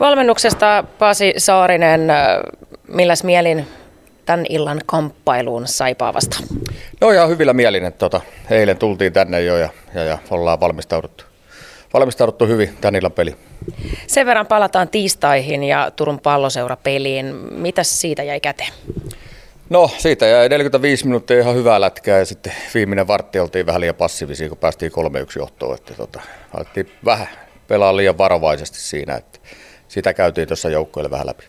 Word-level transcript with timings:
Valmennuksesta 0.00 0.84
Pasi 0.98 1.34
Saarinen, 1.38 2.00
milläs 2.88 3.24
mielin 3.24 3.66
tämän 4.26 4.46
illan 4.48 4.80
kamppailuun 4.86 5.66
Saipaa 5.66 6.14
vasta? 6.14 6.36
No 7.00 7.10
ihan 7.10 7.28
hyvillä 7.28 7.52
mielin, 7.52 7.84
että 7.84 7.98
tota, 7.98 8.20
eilen 8.50 8.78
tultiin 8.78 9.12
tänne 9.12 9.42
jo 9.42 9.56
ja, 9.56 9.68
ja, 9.94 10.04
ja 10.04 10.18
ollaan 10.30 10.60
valmistauduttu, 10.60 11.24
valmistauduttu 11.94 12.46
hyvin 12.46 12.76
tämän 12.80 12.96
illan 12.96 13.12
peli. 13.12 13.36
Sen 14.06 14.26
verran 14.26 14.46
palataan 14.46 14.88
tiistaihin 14.88 15.64
ja 15.64 15.90
Turun 15.96 16.20
palloseura 16.20 16.76
peliin. 16.76 17.26
Mitäs 17.50 18.00
siitä 18.00 18.22
jäi 18.22 18.40
käteen? 18.40 18.72
No 19.70 19.90
siitä 19.98 20.26
jäi 20.26 20.48
45 20.48 21.06
minuuttia 21.06 21.40
ihan 21.40 21.54
hyvää 21.54 21.80
lätkää 21.80 22.18
ja 22.18 22.24
sitten 22.24 22.52
viimeinen 22.74 23.06
vartti 23.06 23.38
oltiin 23.38 23.66
vähän 23.66 23.80
liian 23.80 23.94
passiivisia, 23.94 24.48
kun 24.48 24.58
päästiin 24.58 24.92
3-1 24.92 24.94
johtoon. 25.36 25.74
Että 25.74 25.94
tota, 25.94 26.20
alettiin 26.54 26.90
vähän 27.04 27.28
pelaa 27.68 27.96
liian 27.96 28.18
varovaisesti 28.18 28.80
siinä, 28.80 29.14
että 29.14 29.38
sitä 29.94 30.14
käytiin 30.14 30.48
tuossa 30.48 30.68
joukkueelle 30.70 31.10
vähän 31.10 31.26
läpi. 31.26 31.44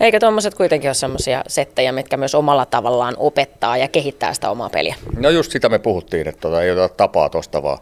Eikö 0.00 0.20
tuommoiset 0.20 0.54
kuitenkin 0.54 0.88
ole 0.88 0.94
sellaisia 0.94 1.42
settejä, 1.46 1.92
mitkä 1.92 2.16
myös 2.16 2.34
omalla 2.34 2.66
tavallaan 2.66 3.14
opettaa 3.18 3.76
ja 3.76 3.88
kehittää 3.88 4.34
sitä 4.34 4.50
omaa 4.50 4.70
peliä? 4.70 4.94
No 5.16 5.30
just 5.30 5.52
sitä 5.52 5.68
me 5.68 5.78
puhuttiin, 5.78 6.28
että 6.28 6.40
tota, 6.40 6.62
ei 6.62 6.70
ota 6.70 6.88
tapaa 6.88 7.28
tuosta, 7.28 7.62
vaan 7.62 7.78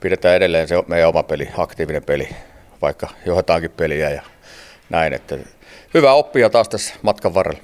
pidetään 0.00 0.36
edelleen 0.36 0.68
se 0.68 0.74
meidän 0.86 1.08
oma 1.08 1.22
peli, 1.22 1.48
aktiivinen 1.58 2.04
peli, 2.04 2.28
vaikka 2.82 3.08
johdetaankin 3.26 3.70
peliä 3.70 4.10
ja 4.10 4.22
näin. 4.90 5.12
Että 5.12 5.38
hyvä 5.94 6.12
oppia 6.12 6.50
taas 6.50 6.68
tässä 6.68 6.94
matkan 7.02 7.34
varrella. 7.34 7.60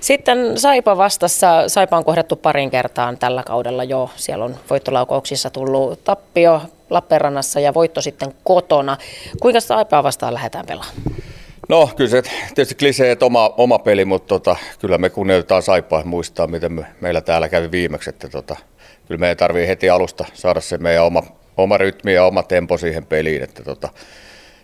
Sitten 0.00 0.58
Saipa 0.58 0.96
vastassa. 0.96 1.68
Saipa 1.68 1.96
on 1.96 2.04
kohdattu 2.04 2.36
parin 2.36 2.70
kertaan 2.70 3.18
tällä 3.18 3.42
kaudella 3.42 3.84
jo. 3.84 4.10
Siellä 4.16 4.44
on 4.44 4.56
voittolaukauksissa 4.70 5.50
tullut 5.50 6.04
tappio 6.04 6.62
Lappeenrannassa 6.90 7.60
ja 7.60 7.74
voitto 7.74 8.00
sitten 8.00 8.34
kotona. 8.44 8.96
Kuinka 9.40 9.60
Saipaa 9.60 10.02
vastaan 10.02 10.34
lähdetään 10.34 10.66
pelaamaan? 10.66 10.96
No 11.68 11.90
kyllä 11.96 12.10
se 12.10 12.22
tietysti 12.54 12.74
kliseet 12.74 13.22
oma, 13.22 13.54
oma 13.56 13.78
peli, 13.78 14.04
mutta 14.04 14.28
tota, 14.28 14.56
kyllä 14.78 14.98
me 14.98 15.10
kunnioitetaan 15.10 15.62
Saipaa 15.62 16.02
muistaa, 16.04 16.46
miten 16.46 16.72
me, 16.72 16.86
meillä 17.00 17.20
täällä 17.20 17.48
kävi 17.48 17.70
viimeksi. 17.70 18.10
Että 18.10 18.28
tota, 18.28 18.56
kyllä 19.08 19.18
meidän 19.18 19.36
tarvii 19.36 19.68
heti 19.68 19.90
alusta 19.90 20.24
saada 20.34 20.60
se 20.60 20.78
meidän 20.78 21.04
oma, 21.04 21.22
oma 21.56 21.78
rytmi 21.78 22.14
ja 22.14 22.24
oma 22.24 22.42
tempo 22.42 22.78
siihen 22.78 23.06
peliin. 23.06 23.42
Että 23.42 23.62
tota, 23.62 23.88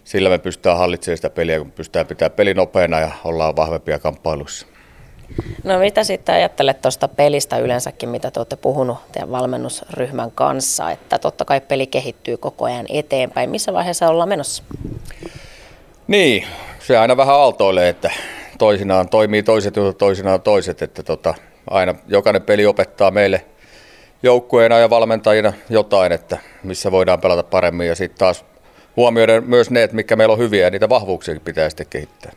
sillä 0.05 0.29
me 0.29 0.39
pystytään 0.39 0.79
hallitsemaan 0.79 1.19
sitä 1.19 1.31
peliä, 1.31 1.59
kun 1.59 1.71
pystytään 1.71 2.07
pitämään 2.07 2.37
peli 2.37 2.55
nopeana 2.55 3.01
ja 3.01 3.11
ollaan 3.25 3.57
vahvempia 3.57 3.99
kamppailuissa. 3.99 4.67
No 5.65 5.79
mitä 5.79 6.05
sitten 6.05 6.35
ajattelet 6.35 6.83
tuosta 6.83 7.09
pelistä 7.09 7.59
yleensäkin, 7.59 8.09
mitä 8.09 8.31
te 8.31 8.41
olette 8.41 8.57
puhunut 8.57 8.99
teidän 9.13 9.31
valmennusryhmän 9.31 10.31
kanssa, 10.31 10.91
että 10.91 11.19
totta 11.19 11.45
kai 11.45 11.61
peli 11.61 11.87
kehittyy 11.87 12.37
koko 12.37 12.65
ajan 12.65 12.87
eteenpäin. 12.89 13.51
Missä 13.51 13.73
vaiheessa 13.73 14.09
ollaan 14.09 14.29
menossa? 14.29 14.63
Niin, 16.07 16.47
se 16.79 16.99
aina 16.99 17.17
vähän 17.17 17.35
aaltoilee, 17.35 17.89
että 17.89 18.11
toisinaan 18.59 19.09
toimii 19.09 19.43
toiset 19.43 19.77
ja 19.77 19.93
toisinaan 19.93 20.43
toiset, 20.43 20.83
että 20.83 21.03
tota, 21.03 21.35
aina 21.71 21.95
jokainen 22.09 22.43
peli 22.43 22.67
opettaa 22.67 23.11
meille 23.11 23.45
joukkueena 24.23 24.79
ja 24.79 24.91
valmentajina 24.91 25.53
jotain, 25.71 26.13
että 26.13 26.39
missä 26.63 26.93
voidaan 26.93 27.21
pelata 27.21 27.43
paremmin 27.43 27.87
ja 27.87 27.95
sitten 27.95 28.19
taas 28.19 28.45
huomioida 28.97 29.41
myös 29.41 29.71
ne, 29.71 29.83
että 29.83 29.97
mikä 29.97 30.17
meillä 30.17 30.33
on 30.33 30.39
hyviä 30.39 30.65
ja 30.65 30.71
niitä 30.71 30.89
vahvuuksia 30.89 31.41
pitää 31.45 31.71
sitten 31.71 31.87
kehittää. 31.91 32.33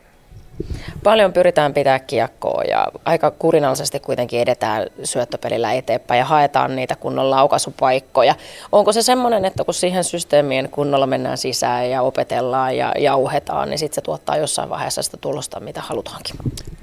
Paljon 1.04 1.34
pyritään 1.34 1.74
pitää 1.74 2.00
kiekkoa 2.00 2.64
ja 2.64 2.88
aika 3.06 3.32
kurinallisesti 3.32 4.00
kuitenkin 4.00 4.42
edetään 4.42 4.88
syöttöpelillä 5.04 5.74
eteenpäin 5.74 6.20
ja 6.20 6.26
haetaan 6.26 6.76
niitä 6.76 6.96
kunnon 6.96 7.30
laukaisupaikkoja. 7.30 8.36
Onko 8.72 8.94
se 8.94 9.02
semmoinen, 9.02 9.46
että 9.46 9.64
kun 9.64 9.74
siihen 9.74 10.04
systeemien 10.04 10.70
kunnolla 10.72 11.08
mennään 11.08 11.38
sisään 11.38 11.90
ja 11.90 12.02
opetellaan 12.02 12.78
ja 12.78 12.94
jauhetaan, 13.00 13.70
niin 13.70 13.80
sitten 13.80 13.96
se 13.96 14.02
tuottaa 14.02 14.38
jossain 14.38 14.70
vaiheessa 14.70 15.04
sitä 15.04 15.18
tulosta, 15.18 15.60
mitä 15.60 15.82
halutaankin? 15.82 16.36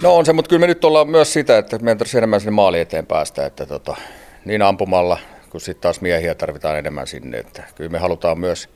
No 0.03 0.17
on 0.17 0.27
se, 0.27 0.33
mutta 0.33 0.48
kyllä 0.48 0.61
me 0.61 0.67
nyt 0.67 0.84
ollaan 0.84 1.09
myös 1.09 1.33
sitä, 1.33 1.59
että 1.59 1.78
meidän 1.78 1.98
tarvitsisi 1.98 2.19
enemmän 2.19 2.41
sinne 2.41 2.50
maali 2.50 2.81
eteen 2.81 3.06
päästä, 3.06 3.47
että 3.47 3.67
tota, 3.67 3.97
niin 4.44 4.62
ampumalla 4.62 5.19
kuin 5.50 5.61
sitten 5.61 5.82
taas 5.82 6.00
miehiä 6.00 6.34
tarvitaan 6.34 6.78
enemmän 6.78 7.06
sinne. 7.06 7.38
Että 7.38 7.62
kyllä 7.75 7.91
me 7.91 7.99
halutaan 7.99 8.38
myös 8.38 8.69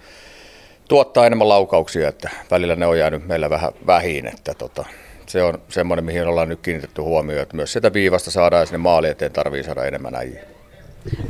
tuottaa 0.89 1.27
enemmän 1.27 1.49
laukauksia, 1.49 2.09
että 2.09 2.31
välillä 2.51 2.77
ne 2.77 2.87
on 2.87 2.99
jäänyt 2.99 3.27
meillä 3.27 3.51
vähän 3.51 3.73
vähin, 3.87 4.27
että 4.27 4.55
tota, 4.55 4.85
se 5.27 5.43
on 5.43 5.59
semmoinen, 5.69 6.05
mihin 6.05 6.27
ollaan 6.27 6.49
nyt 6.49 6.61
kiinnitetty 6.61 7.03
huomioon, 7.03 7.43
että 7.43 7.57
myös 7.57 7.73
sitä 7.73 7.93
viivasta 7.93 8.31
saadaan 8.31 8.67
sinne 8.67 8.79
maali 8.79 9.09
eteen 9.09 9.33
tarvii 9.33 9.65
saada 9.65 9.85
enemmän 9.85 10.15
äijä. 10.15 10.41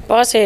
Pasi, 0.09 0.39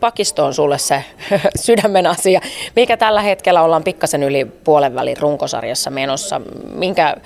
pakisto 0.00 0.44
on 0.44 0.54
sulle 0.54 0.78
se 0.78 1.04
sydämen 1.56 2.06
asia. 2.06 2.40
Mikä 2.76 2.96
tällä 2.96 3.22
hetkellä 3.22 3.62
ollaan 3.62 3.84
pikkasen 3.84 4.22
yli 4.22 4.44
puolen 4.44 4.94
välin 4.94 5.16
runkosarjassa 5.16 5.90
menossa? 5.90 6.40
Minkä 6.74 7.16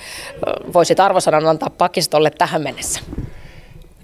voisit 0.72 1.00
arvosanan 1.00 1.46
antaa 1.46 1.70
pakistolle 1.78 2.30
tähän 2.30 2.62
mennessä? 2.62 3.00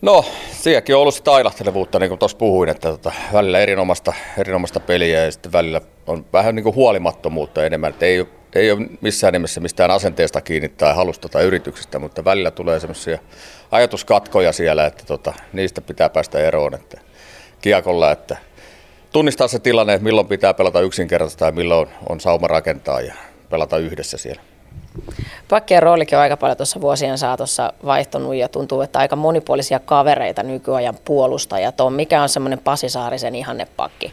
No, 0.02 0.24
sielläkin 0.52 0.94
on 0.94 1.02
ollut 1.02 1.14
sitä 1.14 1.32
ailahtelevuutta, 1.32 1.98
niin 1.98 2.08
kuin 2.08 2.18
tuossa 2.18 2.36
puhuin, 2.36 2.68
että 2.68 2.88
tota, 2.90 3.12
välillä 3.32 3.58
erinomaista, 3.58 4.12
erinomaista 4.38 4.80
peliä 4.80 5.24
ja 5.24 5.32
sitten 5.32 5.52
välillä 5.52 5.80
on 6.06 6.26
vähän 6.32 6.54
niin 6.54 6.64
kuin 6.64 6.74
huolimattomuutta 6.74 7.66
enemmän. 7.66 7.90
Että 7.90 8.06
ei, 8.06 8.26
ei 8.54 8.72
ole 8.72 8.86
missään 9.00 9.32
nimessä 9.32 9.60
mistään 9.60 9.90
asenteesta 9.90 10.40
kiinni 10.40 10.68
tai 10.68 10.94
halusta 10.94 11.28
tai 11.28 11.44
yrityksestä, 11.44 11.98
mutta 11.98 12.24
välillä 12.24 12.50
tulee 12.50 12.80
semmoisia 12.80 13.18
ajatuskatkoja 13.70 14.52
siellä, 14.52 14.86
että 14.86 15.04
tota, 15.06 15.34
niistä 15.52 15.80
pitää 15.80 16.08
päästä 16.08 16.38
eroon 16.38 16.74
että 16.74 17.00
kiekolla, 17.60 18.12
että 18.12 18.36
tunnistaa 19.12 19.48
se 19.48 19.58
tilanne, 19.58 19.94
että 19.94 20.04
milloin 20.04 20.26
pitää 20.26 20.54
pelata 20.54 20.80
yksinkertaisesti 20.80 21.38
tai 21.38 21.52
milloin 21.52 21.88
on 22.08 22.20
sauma 22.20 22.46
rakentaa 22.46 23.00
ja 23.00 23.14
pelata 23.50 23.78
yhdessä 23.78 24.18
siellä. 24.18 24.42
Pakkien 25.48 25.82
roolikin 25.82 26.18
on 26.18 26.22
aika 26.22 26.36
paljon 26.36 26.56
tuossa 26.56 26.80
vuosien 26.80 27.18
saatossa 27.18 27.72
vaihtunut 27.84 28.34
ja 28.34 28.48
tuntuu, 28.48 28.80
että 28.80 28.98
aika 28.98 29.16
monipuolisia 29.16 29.78
kavereita 29.80 30.42
nykyajan 30.42 30.98
puolustajat 31.04 31.80
on. 31.80 31.92
Mikä 31.92 32.22
on 32.22 32.28
semmoinen 32.28 32.58
Pasi 32.58 32.88
Saarisen 32.88 33.34
ihannepakki? 33.34 34.12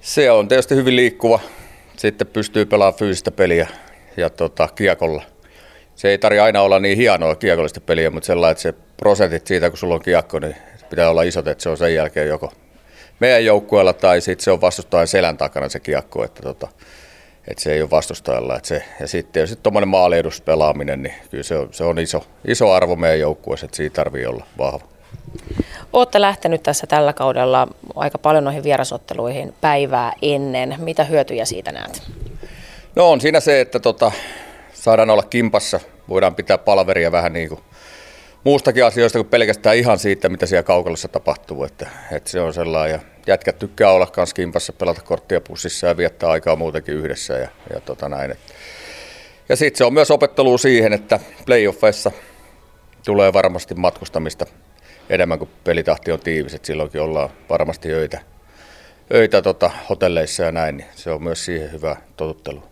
Se 0.00 0.30
on 0.30 0.48
tietysti 0.48 0.74
hyvin 0.74 0.96
liikkuva. 0.96 1.40
Sitten 1.96 2.26
pystyy 2.26 2.66
pelaamaan 2.66 2.98
fyysistä 2.98 3.30
peliä 3.30 3.68
ja 4.16 4.30
tota, 4.30 4.68
kiekolla. 4.74 5.22
Se 5.94 6.08
ei 6.08 6.18
tarvitse 6.18 6.42
aina 6.42 6.62
olla 6.62 6.78
niin 6.78 6.96
hienoa 6.96 7.34
kiekollista 7.34 7.80
peliä, 7.80 8.10
mutta 8.10 8.26
sellainen, 8.26 8.52
että 8.52 8.62
se 8.62 8.74
prosentit 8.96 9.46
siitä, 9.46 9.70
kun 9.70 9.78
sulla 9.78 9.94
on 9.94 10.02
kiekko, 10.02 10.38
niin 10.38 10.56
pitää 10.90 11.10
olla 11.10 11.22
isot, 11.22 11.46
että 11.46 11.62
se 11.62 11.68
on 11.68 11.76
sen 11.76 11.94
jälkeen 11.94 12.28
joko 12.28 12.52
meidän 13.20 13.44
joukkueella 13.44 13.92
tai 13.92 14.20
sitten 14.20 14.44
se 14.44 14.50
on 14.50 14.60
vastustajan 14.60 15.06
selän 15.06 15.36
takana 15.36 15.68
se 15.68 15.80
kiekko. 15.80 16.24
Että 16.24 16.42
tota, 16.42 16.68
että 17.48 17.62
se 17.62 17.72
ei 17.72 17.82
ole 17.82 17.90
vastustajalla. 17.90 18.56
Että 18.56 18.68
se, 18.68 18.82
ja 19.00 19.08
sitten 19.08 19.40
jos 19.40 19.58
tuommoinen 19.62 19.88
pelaaminen, 20.44 21.02
niin 21.02 21.14
kyllä 21.30 21.44
se 21.44 21.56
on, 21.56 21.68
se 21.72 21.84
on 21.84 21.98
iso, 21.98 22.24
iso 22.48 22.72
arvo 22.72 22.96
meidän 22.96 23.20
joukkueessa, 23.20 23.66
että 23.66 23.76
siitä 23.76 23.94
tarvii 23.94 24.26
olla 24.26 24.46
vahva. 24.58 24.80
Olette 25.92 26.20
lähtenyt 26.20 26.62
tässä 26.62 26.86
tällä 26.86 27.12
kaudella 27.12 27.68
aika 27.96 28.18
paljon 28.18 28.44
noihin 28.44 28.62
vierasotteluihin 28.62 29.54
päivää 29.60 30.12
ennen. 30.22 30.74
Mitä 30.78 31.04
hyötyjä 31.04 31.44
siitä 31.44 31.72
näet? 31.72 32.02
No 32.96 33.10
on 33.10 33.20
siinä 33.20 33.40
se, 33.40 33.60
että 33.60 33.80
tota, 33.80 34.12
saadaan 34.72 35.10
olla 35.10 35.22
kimpassa, 35.22 35.80
voidaan 36.08 36.34
pitää 36.34 36.58
palveria 36.58 37.12
vähän 37.12 37.32
niin 37.32 37.48
kuin 37.48 37.60
muustakin 38.46 38.84
asioista 38.84 39.18
kuin 39.18 39.28
pelkästään 39.28 39.76
ihan 39.76 39.98
siitä, 39.98 40.28
mitä 40.28 40.46
siellä 40.46 40.62
kaukalossa 40.62 41.08
tapahtuu. 41.08 41.64
Että, 41.64 41.88
että 42.12 42.30
se 42.30 42.40
on 42.40 42.54
sellainen. 42.54 42.92
Ja 42.92 43.00
jätkät 43.26 43.58
tykkää 43.58 43.90
olla 43.90 44.06
kans 44.06 44.34
kimpassa, 44.34 44.72
pelata 44.72 45.02
korttia 45.02 45.40
pussissa 45.40 45.86
ja 45.86 45.96
viettää 45.96 46.30
aikaa 46.30 46.56
muutenkin 46.56 46.94
yhdessä. 46.94 47.34
Ja, 47.34 47.48
ja 47.74 47.80
tota 47.80 48.08
näin. 48.08 48.34
Ja 49.48 49.56
sitten 49.56 49.78
se 49.78 49.84
on 49.84 49.94
myös 49.94 50.10
opettelu 50.10 50.58
siihen, 50.58 50.92
että 50.92 51.20
playoffeissa 51.46 52.12
tulee 53.04 53.32
varmasti 53.32 53.74
matkustamista 53.74 54.46
enemmän 55.10 55.38
kuin 55.38 55.50
pelitahti 55.64 56.12
on 56.12 56.20
tiivis. 56.20 56.54
Että 56.54 56.66
silloinkin 56.66 57.00
ollaan 57.00 57.30
varmasti 57.48 57.92
öitä, 57.92 58.20
öitä 59.14 59.42
tota, 59.42 59.70
hotelleissa 59.90 60.42
ja 60.42 60.52
näin, 60.52 60.76
niin 60.76 60.88
se 60.94 61.10
on 61.10 61.22
myös 61.22 61.44
siihen 61.44 61.72
hyvä 61.72 61.96
totuttelu. 62.16 62.62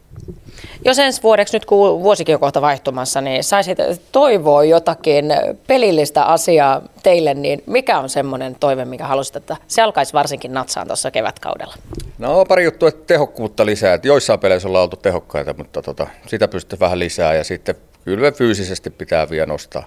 Jos 0.84 0.98
ensi 0.98 1.22
vuodeksi, 1.22 1.56
nyt 1.56 1.64
kun 1.64 2.02
vuosikin 2.02 2.34
on 2.34 2.40
kohta 2.40 2.60
vaihtumassa, 2.60 3.20
niin 3.20 3.44
saisit 3.44 3.78
toivoa 4.12 4.64
jotakin 4.64 5.24
pelillistä 5.66 6.24
asiaa 6.24 6.82
teille, 7.02 7.34
niin 7.34 7.62
mikä 7.66 7.98
on 7.98 8.08
semmoinen 8.08 8.54
toive, 8.54 8.84
mikä 8.84 9.06
haluaisit, 9.06 9.36
että 9.36 9.56
se 9.66 9.82
alkaisi 9.82 10.12
varsinkin 10.12 10.54
natsaan 10.54 10.86
tuossa 10.86 11.10
kevätkaudella? 11.10 11.74
No 12.18 12.44
pari 12.44 12.64
juttua, 12.64 12.88
että 12.88 13.06
tehokkuutta 13.06 13.66
lisää. 13.66 13.94
Että 13.94 14.08
joissain 14.08 14.40
peleissä 14.40 14.68
ollaan 14.68 14.82
oltu 14.82 14.96
tehokkaita, 14.96 15.54
mutta 15.58 15.82
tota, 15.82 16.06
sitä 16.26 16.48
pystyy 16.48 16.80
vähän 16.80 16.98
lisää 16.98 17.34
ja 17.34 17.44
sitten 17.44 17.74
kyllä 18.04 18.32
fyysisesti 18.32 18.90
pitää 18.90 19.30
vielä 19.30 19.46
nostaa, 19.46 19.86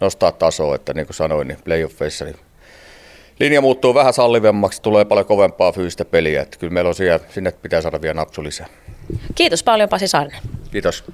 nostaa 0.00 0.32
tasoa, 0.32 0.74
että 0.74 0.94
niin 0.94 1.06
kuin 1.06 1.16
sanoin, 1.16 1.48
niin 1.48 1.58
playoffeissa 1.64 2.24
niin 2.24 2.36
linja 3.40 3.60
muuttuu 3.60 3.94
vähän 3.94 4.12
sallivemmaksi, 4.12 4.82
tulee 4.82 5.04
paljon 5.04 5.26
kovempaa 5.26 5.72
fyysistä 5.72 6.04
peliä, 6.04 6.42
että 6.42 6.58
kyllä 6.58 6.72
meillä 6.72 6.88
on 6.88 6.94
siellä, 6.94 7.26
sinne 7.28 7.50
pitää 7.50 7.82
saada 7.82 8.02
vielä 8.02 8.14
napsu 8.14 8.44
lisää. 8.44 8.66
Kiitos 9.34 9.62
paljon 9.62 9.88
Pasi 9.88 10.08
Saarinen. 10.08 10.42
Kiitos. 10.70 11.04